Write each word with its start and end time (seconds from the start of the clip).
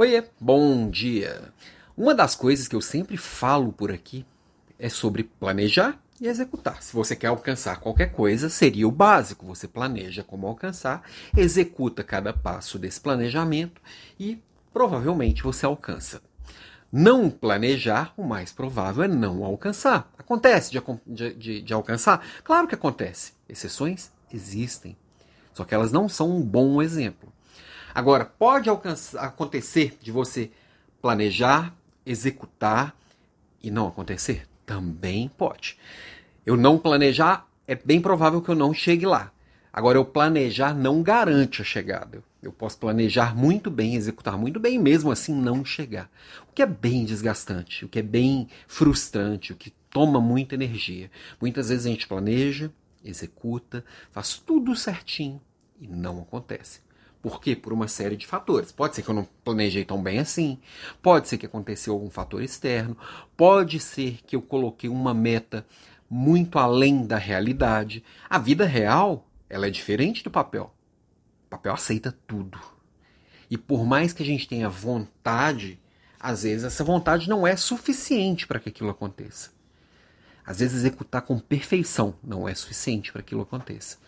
Oiê, 0.00 0.22
bom 0.40 0.88
dia! 0.88 1.52
Uma 1.96 2.14
das 2.14 2.36
coisas 2.36 2.68
que 2.68 2.76
eu 2.76 2.80
sempre 2.80 3.16
falo 3.16 3.72
por 3.72 3.90
aqui 3.90 4.24
é 4.78 4.88
sobre 4.88 5.24
planejar 5.24 6.00
e 6.20 6.28
executar. 6.28 6.80
Se 6.84 6.94
você 6.94 7.16
quer 7.16 7.26
alcançar 7.26 7.80
qualquer 7.80 8.12
coisa, 8.12 8.48
seria 8.48 8.86
o 8.86 8.92
básico. 8.92 9.44
Você 9.46 9.66
planeja 9.66 10.22
como 10.22 10.46
alcançar, 10.46 11.02
executa 11.36 12.04
cada 12.04 12.32
passo 12.32 12.78
desse 12.78 13.00
planejamento 13.00 13.82
e 14.20 14.40
provavelmente 14.72 15.42
você 15.42 15.66
alcança. 15.66 16.22
Não 16.92 17.28
planejar, 17.28 18.14
o 18.16 18.22
mais 18.22 18.52
provável 18.52 19.02
é 19.02 19.08
não 19.08 19.42
alcançar. 19.42 20.12
Acontece 20.16 20.70
de, 20.70 21.34
de, 21.34 21.60
de 21.60 21.74
alcançar? 21.74 22.24
Claro 22.44 22.68
que 22.68 22.74
acontece. 22.76 23.32
Exceções 23.48 24.12
existem. 24.32 24.96
Só 25.52 25.64
que 25.64 25.74
elas 25.74 25.90
não 25.90 26.08
são 26.08 26.36
um 26.36 26.40
bom 26.40 26.80
exemplo. 26.80 27.32
Agora, 27.98 28.24
pode 28.24 28.70
acontecer 28.70 29.98
de 30.00 30.12
você 30.12 30.52
planejar, 31.02 31.74
executar 32.06 32.94
e 33.60 33.72
não 33.72 33.88
acontecer? 33.88 34.46
Também 34.64 35.28
pode. 35.36 35.76
Eu 36.46 36.56
não 36.56 36.78
planejar, 36.78 37.48
é 37.66 37.74
bem 37.74 38.00
provável 38.00 38.40
que 38.40 38.50
eu 38.50 38.54
não 38.54 38.72
chegue 38.72 39.04
lá. 39.04 39.32
Agora, 39.72 39.98
eu 39.98 40.04
planejar 40.04 40.76
não 40.76 41.02
garante 41.02 41.60
a 41.60 41.64
chegada. 41.64 42.22
Eu 42.40 42.52
posso 42.52 42.78
planejar 42.78 43.36
muito 43.36 43.68
bem, 43.68 43.96
executar 43.96 44.38
muito 44.38 44.60
bem, 44.60 44.78
mesmo 44.78 45.10
assim 45.10 45.34
não 45.34 45.64
chegar. 45.64 46.08
O 46.48 46.52
que 46.52 46.62
é 46.62 46.66
bem 46.66 47.04
desgastante, 47.04 47.84
o 47.84 47.88
que 47.88 47.98
é 47.98 48.02
bem 48.02 48.46
frustrante, 48.68 49.52
o 49.52 49.56
que 49.56 49.72
toma 49.90 50.20
muita 50.20 50.54
energia. 50.54 51.10
Muitas 51.40 51.68
vezes 51.68 51.84
a 51.84 51.88
gente 51.88 52.06
planeja, 52.06 52.70
executa, 53.04 53.84
faz 54.12 54.38
tudo 54.38 54.76
certinho 54.76 55.40
e 55.80 55.88
não 55.88 56.20
acontece. 56.20 56.86
Por 57.28 57.42
quê? 57.42 57.54
Por 57.54 57.74
uma 57.74 57.86
série 57.86 58.16
de 58.16 58.26
fatores. 58.26 58.72
Pode 58.72 58.96
ser 58.96 59.02
que 59.02 59.10
eu 59.10 59.14
não 59.14 59.28
planejei 59.44 59.84
tão 59.84 60.02
bem 60.02 60.18
assim, 60.18 60.58
pode 61.02 61.28
ser 61.28 61.36
que 61.36 61.44
aconteceu 61.44 61.92
algum 61.92 62.08
fator 62.08 62.42
externo, 62.42 62.96
pode 63.36 63.78
ser 63.80 64.20
que 64.26 64.34
eu 64.34 64.40
coloquei 64.40 64.88
uma 64.88 65.12
meta 65.12 65.66
muito 66.08 66.58
além 66.58 67.06
da 67.06 67.18
realidade. 67.18 68.02
A 68.30 68.38
vida 68.38 68.64
real, 68.64 69.28
ela 69.46 69.66
é 69.66 69.70
diferente 69.70 70.24
do 70.24 70.30
papel. 70.30 70.74
O 71.44 71.50
papel 71.50 71.74
aceita 71.74 72.16
tudo. 72.26 72.58
E 73.50 73.58
por 73.58 73.84
mais 73.84 74.14
que 74.14 74.22
a 74.22 74.26
gente 74.26 74.48
tenha 74.48 74.70
vontade, 74.70 75.78
às 76.18 76.44
vezes 76.44 76.64
essa 76.64 76.82
vontade 76.82 77.28
não 77.28 77.46
é 77.46 77.56
suficiente 77.56 78.46
para 78.46 78.58
que 78.58 78.70
aquilo 78.70 78.88
aconteça. 78.88 79.50
Às 80.46 80.60
vezes 80.60 80.78
executar 80.78 81.20
com 81.20 81.38
perfeição 81.38 82.14
não 82.24 82.48
é 82.48 82.54
suficiente 82.54 83.12
para 83.12 83.20
que 83.20 83.26
aquilo 83.26 83.42
aconteça. 83.42 83.98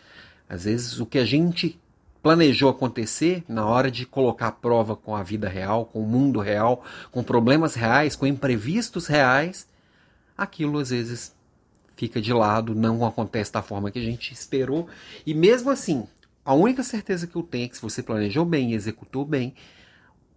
Às 0.48 0.64
vezes 0.64 1.00
o 1.00 1.04
que 1.04 1.18
a 1.18 1.24
gente 1.26 1.79
planejou 2.22 2.68
acontecer 2.68 3.42
na 3.48 3.66
hora 3.66 3.90
de 3.90 4.04
colocar 4.04 4.48
a 4.48 4.52
prova 4.52 4.94
com 4.94 5.16
a 5.16 5.22
vida 5.22 5.48
real, 5.48 5.86
com 5.86 6.02
o 6.02 6.06
mundo 6.06 6.40
real, 6.40 6.84
com 7.10 7.22
problemas 7.22 7.74
reais, 7.74 8.14
com 8.14 8.26
imprevistos 8.26 9.06
reais, 9.06 9.66
aquilo 10.36 10.78
às 10.78 10.90
vezes 10.90 11.34
fica 11.96 12.20
de 12.20 12.32
lado, 12.32 12.74
não 12.74 13.04
acontece 13.04 13.52
da 13.52 13.62
forma 13.62 13.90
que 13.90 13.98
a 13.98 14.02
gente 14.02 14.32
esperou. 14.32 14.88
E 15.26 15.34
mesmo 15.34 15.70
assim, 15.70 16.06
a 16.44 16.54
única 16.54 16.82
certeza 16.82 17.26
que 17.26 17.36
eu 17.36 17.42
tenho 17.42 17.66
é 17.66 17.68
que 17.68 17.76
se 17.76 17.82
você 17.82 18.02
planejou 18.02 18.44
bem 18.44 18.72
e 18.72 18.74
executou 18.74 19.24
bem, 19.24 19.54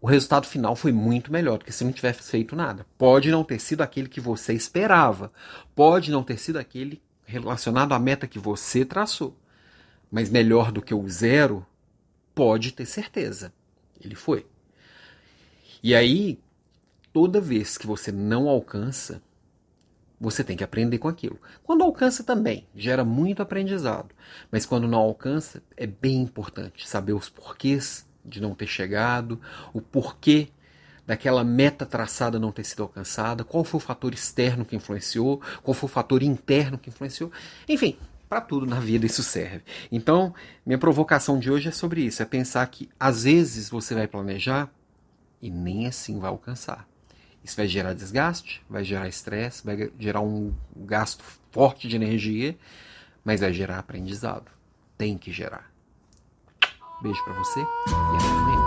o 0.02 0.08
resultado 0.08 0.46
final 0.46 0.76
foi 0.76 0.92
muito 0.92 1.32
melhor 1.32 1.58
do 1.58 1.64
que 1.64 1.72
se 1.72 1.86
não 1.86 1.94
tivesse 1.94 2.30
feito 2.30 2.56
nada. 2.56 2.86
Pode 2.98 3.32
não 3.32 3.44
ter 3.44 3.60
sido 3.60 3.82
aquele 3.82 4.10
que 4.10 4.20
você 4.20 4.54
esperava, 4.54 5.32
pode 5.74 6.12
não 6.12 6.22
ter 6.22 6.38
sido 6.38 6.60
aquele 6.60 7.02
relacionado 7.26 7.94
à 7.94 8.00
meta 8.00 8.28
que 8.28 8.38
você 8.38 8.84
traçou. 8.84 9.38
Mas 10.12 10.30
melhor 10.30 10.72
do 10.72 10.82
que 10.82 10.94
o 10.94 11.10
zero 11.10 11.66
pode 12.34 12.72
ter 12.72 12.86
certeza. 12.86 13.54
Ele 14.00 14.16
foi. 14.16 14.46
E 15.82 15.94
aí, 15.94 16.40
toda 17.12 17.42
vez 17.42 17.78
que 17.78 17.88
você 17.88 18.12
não 18.12 18.48
alcança, 18.48 19.22
você 20.20 20.44
tem 20.44 20.56
que 20.56 20.64
aprender 20.64 20.98
com 20.98 21.08
aquilo. 21.08 21.40
Quando 21.64 21.84
alcança 21.84 22.24
também, 22.24 22.66
gera 22.76 23.04
muito 23.04 23.42
aprendizado. 23.42 24.16
Mas 24.52 24.66
quando 24.66 24.88
não 24.88 25.00
alcança, 25.00 25.62
é 25.76 25.86
bem 25.86 26.22
importante 26.22 26.88
saber 26.88 27.14
os 27.14 27.30
porquês 27.30 28.08
de 28.24 28.42
não 28.42 28.56
ter 28.56 28.68
chegado, 28.68 29.40
o 29.74 29.82
porquê 29.82 30.48
daquela 31.06 31.44
meta 31.44 31.86
traçada 31.86 32.40
não 32.40 32.54
ter 32.54 32.64
sido 32.64 32.84
alcançada, 32.84 33.44
qual 33.44 33.66
foi 33.66 33.78
o 33.78 33.82
fator 33.82 34.14
externo 34.14 34.64
que 34.64 34.76
influenciou, 34.76 35.42
qual 35.62 35.74
foi 35.74 35.90
o 35.90 35.92
fator 35.92 36.24
interno 36.24 36.78
que 36.78 36.90
influenciou. 36.90 37.30
Enfim, 37.68 37.98
para 38.34 38.42
tudo 38.42 38.66
na 38.66 38.80
vida 38.80 39.06
isso 39.06 39.22
serve. 39.22 39.62
Então, 39.92 40.34
minha 40.66 40.80
provocação 40.80 41.38
de 41.38 41.52
hoje 41.52 41.70
é 41.70 41.72
sobre 41.72 42.02
isso, 42.02 42.24
é 42.24 42.26
pensar 42.26 42.66
que 42.66 42.90
às 43.00 43.26
vezes 43.26 43.70
você 43.70 43.94
vai 43.94 44.08
planejar 44.08 44.72
e 45.40 45.52
nem 45.52 45.86
assim 45.86 46.20
vai 46.20 46.32
alcançar. 46.32 46.88
Isso 47.44 47.56
vai 47.56 47.68
gerar 47.68 47.94
desgaste, 47.94 48.64
vai 48.68 48.84
gerar 48.84 49.08
estresse, 49.08 49.64
vai 49.64 49.92
gerar 50.00 50.22
um 50.22 50.52
gasto 50.76 51.24
forte 51.52 51.88
de 51.88 51.96
energia, 51.96 52.58
mas 53.24 53.42
vai 53.42 53.54
gerar 53.54 53.78
aprendizado. 53.78 54.50
Tem 54.98 55.16
que 55.16 55.32
gerar. 55.32 55.72
Beijo 57.04 57.24
para 57.24 57.34
você 57.34 57.60
e 57.60 58.16
até 58.16 58.30
amanhã. 58.30 58.63